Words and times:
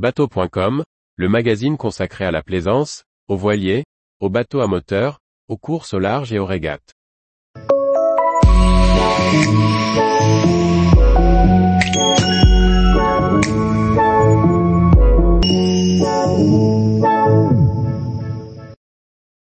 Bateau.com, 0.00 0.82
le 1.16 1.28
magazine 1.28 1.76
consacré 1.76 2.24
à 2.24 2.30
la 2.30 2.42
plaisance, 2.42 3.04
aux 3.28 3.36
voiliers, 3.36 3.84
aux 4.18 4.30
bateaux 4.30 4.62
à 4.62 4.66
moteur, 4.66 5.18
aux 5.46 5.58
courses 5.58 5.92
au 5.92 5.98
large 5.98 6.32
et 6.32 6.38
aux 6.38 6.46
régates. 6.46 6.94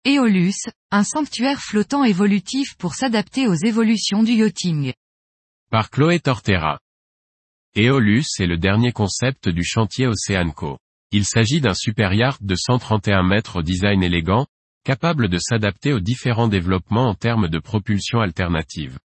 Eolus, 0.05 0.68
un 0.93 1.02
sanctuaire 1.02 1.59
flottant 1.59 2.05
évolutif 2.05 2.77
pour 2.79 2.95
s'adapter 2.95 3.48
aux 3.48 3.57
évolutions 3.57 4.23
du 4.23 4.34
yachting. 4.34 4.93
Par 5.73 5.91
Chloé 5.91 6.21
Tortera. 6.21 6.79
Eolus 7.77 8.27
est 8.38 8.46
le 8.46 8.56
dernier 8.56 8.93
concept 8.93 9.48
du 9.48 9.64
chantier 9.64 10.07
Oceanco. 10.07 10.79
Il 11.11 11.25
s'agit 11.25 11.61
d'un 11.61 11.75
super 11.75 12.14
yacht 12.14 12.40
de 12.40 12.54
131 12.54 13.25
mètres 13.25 13.62
design 13.62 14.00
élégant, 14.00 14.46
capable 14.85 15.29
de 15.29 15.39
s'adapter 15.39 15.93
aux 15.93 15.98
différents 15.98 16.46
développements 16.46 17.08
en 17.08 17.14
termes 17.14 17.48
de 17.48 17.58
propulsion 17.58 18.21
alternative. 18.21 19.00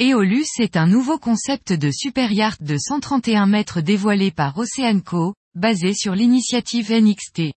Eolus 0.00 0.46
est 0.60 0.78
un 0.78 0.86
nouveau 0.86 1.18
concept 1.18 1.74
de 1.74 1.90
super 1.90 2.32
yacht 2.32 2.62
de 2.62 2.78
131 2.78 3.44
mètres 3.44 3.82
dévoilé 3.82 4.30
par 4.30 4.56
Oceanco, 4.56 5.34
basé 5.54 5.92
sur 5.92 6.14
l'initiative 6.14 6.90
NXT. 6.90 7.52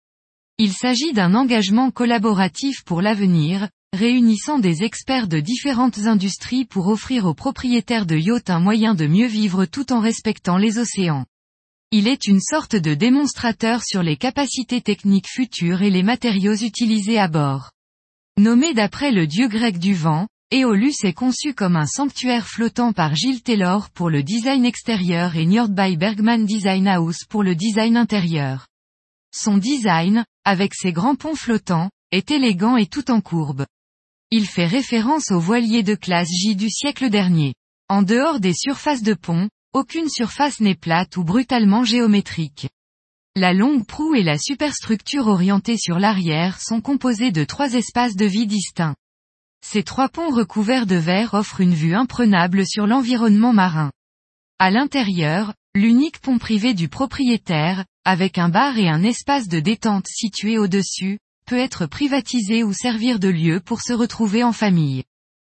Il 0.56 0.72
s'agit 0.72 1.12
d'un 1.12 1.34
engagement 1.34 1.91
collaboratif 1.91 2.83
pour 2.84 3.02
l'avenir, 3.02 3.69
réunissant 4.00 4.58
des 4.58 4.82
experts 4.82 5.28
de 5.28 5.40
différentes 5.40 6.06
industries 6.06 6.64
pour 6.64 6.86
offrir 6.86 7.26
aux 7.26 7.34
propriétaires 7.34 8.06
de 8.06 8.16
yachts 8.16 8.48
un 8.48 8.60
moyen 8.60 8.94
de 8.94 9.06
mieux 9.06 9.26
vivre 9.26 9.66
tout 9.66 9.92
en 9.92 10.00
respectant 10.00 10.56
les 10.56 10.78
océans. 10.78 11.26
Il 11.90 12.08
est 12.08 12.26
une 12.26 12.40
sorte 12.40 12.76
de 12.76 12.94
démonstrateur 12.94 13.82
sur 13.82 14.02
les 14.02 14.16
capacités 14.16 14.80
techniques 14.80 15.28
futures 15.28 15.82
et 15.82 15.90
les 15.90 16.02
matériaux 16.02 16.54
utilisés 16.54 17.19
à 17.19 17.28
bord. 17.28 17.72
Nommé 18.38 18.74
d'après 18.74 19.10
le 19.10 19.27
dieu 19.27 19.48
grec 19.48 19.78
du 19.78 19.92
vent, 19.92 20.28
Eolus 20.50 21.04
est 21.04 21.12
conçu 21.12 21.52
comme 21.52 21.77
un 21.77 21.86
sanctuaire 21.86 22.47
flottant 22.47 22.92
par 22.92 23.14
Gilles 23.14 23.42
Taylor 23.42 23.91
pour 23.91 24.08
le 24.08 24.22
design 24.22 24.64
extérieur 24.64 25.36
et 25.36 25.44
Njord 25.44 25.69
by 25.69 25.97
Bergman 25.97 26.47
Design 26.47 26.88
House 26.88 27.25
pour 27.28 27.42
le 27.42 27.54
design 27.54 27.97
intérieur. 27.97 28.66
Son 29.34 29.58
design, 29.58 30.25
avec 30.44 30.75
ses 30.75 30.92
grands 30.92 31.16
ponts 31.16 31.34
flottants, 31.34 31.91
est 32.12 32.30
élégant 32.30 32.77
et 32.77 32.86
tout 32.86 33.10
en 33.10 33.20
courbe. 33.20 33.66
Il 34.33 34.47
fait 34.47 34.67
référence 34.67 35.33
aux 35.33 35.41
voiliers 35.41 35.83
de 35.83 35.97
classe 35.97 36.28
J 36.31 36.55
du 36.55 36.70
siècle 36.70 37.11
dernier. 37.11 37.55
En 37.89 38.03
dehors 38.03 38.39
des 38.39 38.55
surfaces 38.55 39.03
de 39.03 39.14
pont, 39.14 39.48
aucune 39.72 40.09
surface 40.09 40.61
n'est 40.61 40.77
plate 40.77 41.17
ou 41.17 41.25
brutalement 41.25 41.83
géométrique. 41.83 42.69
La 43.34 43.53
longue 43.53 43.84
proue 43.84 44.14
et 44.14 44.22
la 44.22 44.39
superstructure 44.39 45.27
orientée 45.27 45.77
sur 45.77 45.98
l'arrière 45.98 46.61
sont 46.61 46.81
composées 46.81 47.33
de 47.33 47.42
trois 47.42 47.75
espaces 47.75 48.14
de 48.14 48.25
vie 48.25 48.47
distincts. 48.47 48.95
Ces 49.67 49.83
trois 49.83 50.09
ponts 50.09 50.31
recouverts 50.31 50.87
de 50.87 50.94
verre 50.94 51.34
offrent 51.34 51.61
une 51.61 51.75
vue 51.75 51.97
imprenable 51.97 52.65
sur 52.69 52.87
l'environnement 52.87 53.53
marin. 53.53 53.91
À 54.61 54.70
l'intérieur, 54.70 55.55
l'unique 55.75 56.20
pont 56.20 56.39
privé 56.39 56.72
du 56.72 56.89
propriétaire, 56.89 57.84
avec 58.05 58.39
un 58.39 58.48
bar 58.48 58.78
et 58.78 58.89
un 58.89 59.03
espace 59.03 59.48
de 59.48 59.59
détente 59.59 60.06
situé 60.06 60.56
au-dessus, 60.56 61.19
être 61.56 61.87
privatisé 61.87 62.62
ou 62.65 62.73
servir 62.73 63.19
de 63.19 63.29
lieu 63.29 63.61
pour 63.61 63.81
se 63.81 63.93
retrouver 63.93 64.43
en 64.45 64.53
famille. 64.53 65.05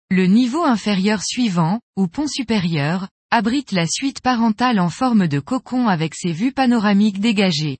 Le 0.09 0.25
niveau 0.25 0.63
inférieur 0.63 1.23
suivant, 1.23 1.79
ou 1.95 2.07
pont 2.07 2.27
supérieur, 2.27 3.07
abrite 3.31 3.71
la 3.71 3.87
suite 3.87 4.21
parentale 4.21 4.79
en 4.79 4.89
forme 4.89 5.27
de 5.27 5.39
cocon 5.39 5.87
avec 5.87 6.15
ses 6.15 6.33
vues 6.33 6.51
panoramiques 6.51 7.19
dégagées. 7.19 7.77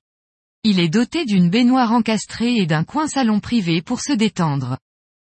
Il 0.64 0.80
est 0.80 0.88
doté 0.88 1.24
d'une 1.24 1.50
baignoire 1.50 1.92
encastrée 1.92 2.56
et 2.56 2.66
d'un 2.66 2.84
coin 2.84 3.06
salon 3.06 3.40
privé 3.40 3.82
pour 3.82 4.00
se 4.00 4.12
détendre. 4.12 4.78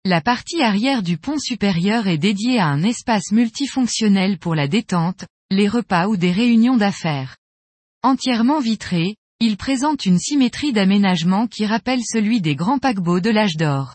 La 0.04 0.20
partie 0.20 0.62
arrière 0.62 1.02
du 1.02 1.16
pont 1.16 1.38
supérieur 1.38 2.06
est 2.06 2.18
dédiée 2.18 2.60
à 2.60 2.66
un 2.66 2.82
espace 2.82 3.32
multifonctionnel 3.32 4.38
pour 4.38 4.54
la 4.54 4.68
détente, 4.68 5.24
les 5.50 5.66
repas 5.66 6.08
ou 6.08 6.16
des 6.16 6.30
réunions 6.30 6.76
d'affaires. 6.76 7.36
Entièrement 8.02 8.60
vitré, 8.60 9.16
il 9.40 9.56
présente 9.56 10.06
une 10.06 10.18
symétrie 10.18 10.72
d'aménagement 10.72 11.46
qui 11.46 11.66
rappelle 11.66 12.00
celui 12.02 12.40
des 12.40 12.54
grands 12.54 12.78
paquebots 12.78 13.20
de 13.20 13.30
l'âge 13.30 13.56
d'or. 13.56 13.94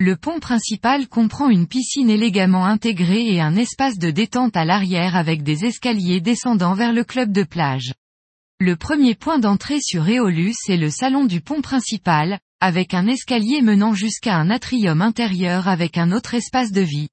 Le 0.00 0.16
pont 0.16 0.40
principal 0.40 1.06
comprend 1.06 1.48
une 1.48 1.68
piscine 1.68 2.10
élégamment 2.10 2.66
intégrée 2.66 3.32
et 3.32 3.40
un 3.40 3.54
espace 3.54 3.98
de 3.98 4.10
détente 4.10 4.56
à 4.56 4.64
l'arrière 4.64 5.14
avec 5.14 5.44
des 5.44 5.64
escaliers 5.64 6.20
descendant 6.20 6.74
vers 6.74 6.92
le 6.92 7.04
club 7.04 7.30
de 7.30 7.44
plage. 7.44 7.92
Le 8.58 8.74
premier 8.74 9.14
point 9.14 9.38
d'entrée 9.38 9.80
sur 9.80 10.08
Eolus 10.08 10.56
est 10.68 10.76
le 10.76 10.90
salon 10.90 11.24
du 11.24 11.40
pont 11.40 11.62
principal, 11.62 12.40
avec 12.60 12.94
un 12.94 13.06
escalier 13.06 13.62
menant 13.62 13.94
jusqu'à 13.94 14.36
un 14.36 14.50
atrium 14.50 15.02
intérieur 15.02 15.68
avec 15.68 15.98
un 15.98 16.12
autre 16.12 16.34
espace 16.34 16.72
de 16.72 16.80
vie. 16.80 17.08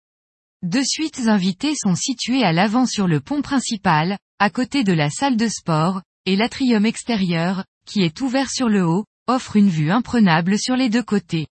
Deux 0.63 0.83
suites 0.83 1.27
invitées 1.27 1.75
sont 1.75 1.95
situées 1.95 2.43
à 2.43 2.51
l'avant 2.51 2.85
sur 2.85 3.07
le 3.07 3.19
pont 3.19 3.41
principal, 3.41 4.17
à 4.39 4.49
côté 4.49 4.83
de 4.83 4.93
la 4.93 5.09
salle 5.09 5.37
de 5.37 5.47
sport, 5.47 6.01
et 6.29 6.35
l'atrium 6.35 6.85
extérieur, 6.85 7.65
qui 7.87 8.03
est 8.03 8.21
ouvert 8.21 8.51
sur 8.51 8.69
le 8.69 8.85
haut, 8.85 9.05
offre 9.25 9.55
une 9.55 9.69
vue 9.69 9.89
imprenable 9.89 10.59
sur 10.59 10.75
les 10.75 10.87
deux 10.87 11.01
côtés. 11.01 11.47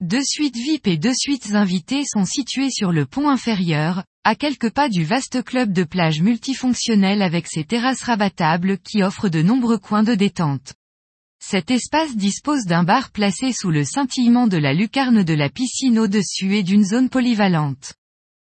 Deux 0.00 0.24
suites 0.24 0.56
VIP 0.56 0.86
et 0.86 0.96
deux 0.96 1.12
suites 1.12 1.54
invitées 1.54 2.04
sont 2.06 2.24
situées 2.24 2.70
sur 2.70 2.92
le 2.92 3.04
pont 3.04 3.28
inférieur, 3.28 4.04
à 4.24 4.34
quelques 4.34 4.70
pas 4.70 4.88
du 4.88 5.04
vaste 5.04 5.44
club 5.44 5.70
de 5.70 5.84
plage 5.84 6.22
multifonctionnel 6.22 7.20
avec 7.20 7.46
ses 7.46 7.64
terrasses 7.64 8.04
rabattables 8.04 8.78
qui 8.78 9.02
offrent 9.02 9.28
de 9.28 9.42
nombreux 9.42 9.76
coins 9.76 10.02
de 10.02 10.14
détente. 10.14 10.72
Cet 11.38 11.70
espace 11.70 12.16
dispose 12.16 12.64
d'un 12.64 12.84
bar 12.84 13.10
placé 13.10 13.52
sous 13.52 13.70
le 13.70 13.84
scintillement 13.84 14.46
de 14.46 14.56
la 14.56 14.72
lucarne 14.72 15.24
de 15.24 15.34
la 15.34 15.50
piscine 15.50 15.98
au-dessus 15.98 16.56
et 16.56 16.62
d'une 16.62 16.86
zone 16.86 17.10
polyvalente. 17.10 17.92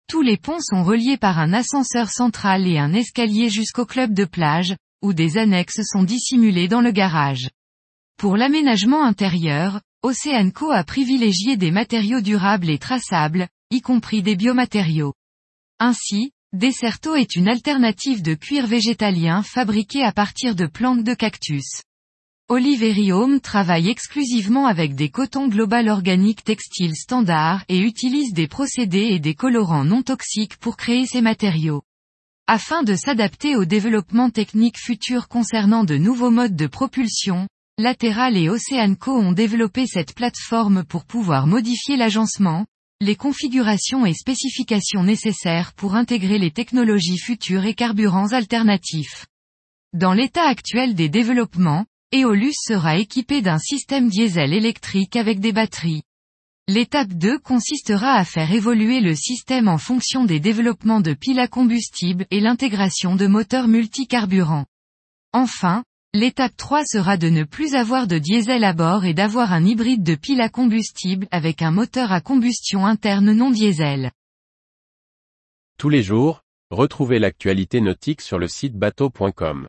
Tous 0.08 0.22
les 0.22 0.38
ponts 0.38 0.60
sont 0.62 0.84
reliés 0.84 1.18
par 1.18 1.38
un 1.38 1.52
ascenseur 1.52 2.08
central 2.08 2.66
et 2.66 2.78
un 2.78 2.94
escalier 2.94 3.50
jusqu'au 3.50 3.84
club 3.84 4.14
de 4.14 4.24
plage, 4.24 4.74
où 5.02 5.12
des 5.12 5.38
annexes 5.38 5.82
sont 5.84 6.02
dissimulées 6.02 6.68
dans 6.68 6.80
le 6.80 6.92
garage. 6.92 7.48
Pour 8.16 8.36
l'aménagement 8.36 9.04
intérieur, 9.04 9.80
Oceanco 10.02 10.70
a 10.70 10.84
privilégié 10.84 11.56
des 11.56 11.70
matériaux 11.70 12.20
durables 12.20 12.70
et 12.70 12.78
traçables, 12.78 13.48
y 13.70 13.80
compris 13.80 14.22
des 14.22 14.36
biomatériaux. 14.36 15.14
Ainsi, 15.78 16.32
Deserto 16.52 17.14
est 17.14 17.36
une 17.36 17.48
alternative 17.48 18.22
de 18.22 18.34
cuir 18.34 18.66
végétalien 18.66 19.42
fabriqué 19.42 20.02
à 20.02 20.10
partir 20.10 20.56
de 20.56 20.66
plantes 20.66 21.04
de 21.04 21.14
cactus. 21.14 21.82
Oliveri 22.48 23.12
Home 23.12 23.40
travaille 23.40 23.88
exclusivement 23.88 24.66
avec 24.66 24.96
des 24.96 25.08
cotons 25.08 25.46
global 25.46 25.88
organiques 25.88 26.42
textiles 26.42 26.96
standards 26.96 27.64
et 27.68 27.78
utilise 27.78 28.32
des 28.32 28.48
procédés 28.48 29.10
et 29.12 29.20
des 29.20 29.34
colorants 29.34 29.84
non 29.84 30.02
toxiques 30.02 30.56
pour 30.56 30.76
créer 30.76 31.06
ces 31.06 31.20
matériaux. 31.20 31.82
Afin 32.52 32.82
de 32.82 32.96
s'adapter 32.96 33.54
aux 33.54 33.64
développements 33.64 34.28
techniques 34.28 34.76
futurs 34.76 35.28
concernant 35.28 35.84
de 35.84 35.96
nouveaux 35.96 36.32
modes 36.32 36.56
de 36.56 36.66
propulsion, 36.66 37.46
Lateral 37.78 38.36
et 38.36 38.48
Oceanco 38.48 39.12
ont 39.12 39.30
développé 39.30 39.86
cette 39.86 40.16
plateforme 40.16 40.82
pour 40.82 41.04
pouvoir 41.04 41.46
modifier 41.46 41.96
l'agencement, 41.96 42.66
les 43.00 43.14
configurations 43.14 44.04
et 44.04 44.14
spécifications 44.14 45.04
nécessaires 45.04 45.72
pour 45.74 45.94
intégrer 45.94 46.38
les 46.38 46.50
technologies 46.50 47.20
futures 47.20 47.66
et 47.66 47.74
carburants 47.74 48.32
alternatifs. 48.32 49.26
Dans 49.92 50.12
l'état 50.12 50.48
actuel 50.48 50.96
des 50.96 51.08
développements, 51.08 51.86
Eolus 52.12 52.56
sera 52.66 52.96
équipé 52.96 53.42
d'un 53.42 53.60
système 53.60 54.08
diesel 54.08 54.52
électrique 54.52 55.14
avec 55.14 55.38
des 55.38 55.52
batteries. 55.52 56.02
L'étape 56.72 57.08
2 57.08 57.40
consistera 57.40 58.12
à 58.12 58.24
faire 58.24 58.52
évoluer 58.52 59.00
le 59.00 59.16
système 59.16 59.66
en 59.66 59.76
fonction 59.76 60.24
des 60.24 60.38
développements 60.38 61.00
de 61.00 61.14
piles 61.14 61.40
à 61.40 61.48
combustible 61.48 62.26
et 62.30 62.38
l'intégration 62.38 63.16
de 63.16 63.26
moteurs 63.26 63.66
multicarburants. 63.66 64.66
Enfin, 65.32 65.82
l'étape 66.14 66.56
3 66.56 66.84
sera 66.84 67.16
de 67.16 67.28
ne 67.28 67.42
plus 67.42 67.74
avoir 67.74 68.06
de 68.06 68.18
diesel 68.18 68.62
à 68.62 68.72
bord 68.72 69.04
et 69.04 69.14
d'avoir 69.14 69.52
un 69.52 69.64
hybride 69.64 70.04
de 70.04 70.14
piles 70.14 70.40
à 70.40 70.48
combustible 70.48 71.26
avec 71.32 71.60
un 71.60 71.72
moteur 71.72 72.12
à 72.12 72.20
combustion 72.20 72.86
interne 72.86 73.32
non 73.32 73.50
diesel. 73.50 74.12
Tous 75.76 75.88
les 75.88 76.04
jours, 76.04 76.40
retrouvez 76.70 77.18
l'actualité 77.18 77.80
nautique 77.80 78.20
sur 78.20 78.38
le 78.38 78.46
site 78.46 78.76
bateau.com. 78.76 79.66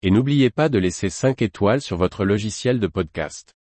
Et 0.00 0.10
n'oubliez 0.10 0.48
pas 0.48 0.70
de 0.70 0.78
laisser 0.78 1.10
5 1.10 1.42
étoiles 1.42 1.82
sur 1.82 1.98
votre 1.98 2.24
logiciel 2.24 2.80
de 2.80 2.86
podcast. 2.86 3.52